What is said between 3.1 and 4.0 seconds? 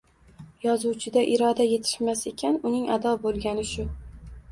boʻlgani shu